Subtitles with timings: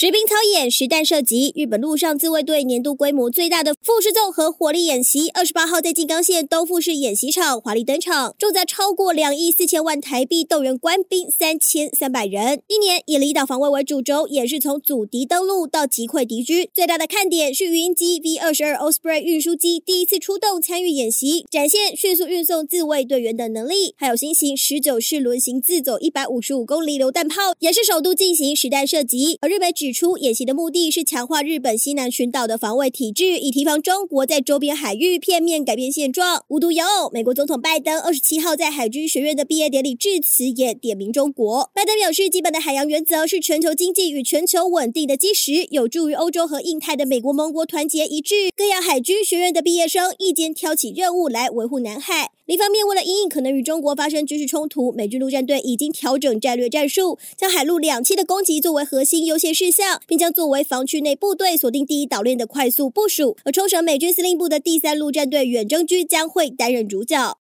[0.00, 12.62] 实兵操演实弹射击，日本陆上自卫队年度规模最大的富士纵和火力演习，二十八号在静冈县东富市演习场华丽登场，重在超过两亿四千万台币，动员官兵三千三百人。
[12.68, 16.66] 一年以离岛防卫为主轴，演示从阻敌登陆到击溃敌军。
[16.72, 23.94] 最大的看点是鱼鹰机 V 二十二 Osprey 运输机第一次出动参与演习，展现迅速运送自卫队员的能力。
[23.98, 29.36] 还有新型十九式轮型自走一百五十五公里榴弹炮，也是首度进行实弹射击。
[29.42, 36.44] 而日本指出，演习的目的是强化日本西南群岛的防卫体制，以提防中国在周边海域片面改变现状。
[36.46, 41.68] 无独有偶，美国总统拜登二十七号在海军学院的毕业典礼致辞也点名中国。
[41.74, 48.52] 拜登表示，基本的海洋原则是全球经济与全球稳定的基石，有助于欧洲和印太的美国盟国团结一致。
[48.54, 52.30] 更要海军学院的毕业生一肩挑起任务来维护南海。
[52.50, 63.36] 一方面，为了因应可能与中国发生军事冲突，美军陆战队已经调整战略战术，将海陆两栖的攻击作为核心优先事项，并将作为防区内部队锁定第一岛链的快速部署。
[63.44, 67.38] 而冲绳美军司令部的第三陆战队远征军将会担任主角。